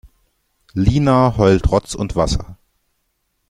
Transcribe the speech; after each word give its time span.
Lina 0.73 1.37
heult 1.37 1.63
Rotz 1.69 1.93
und 1.93 2.15
Wasser. 2.15 2.57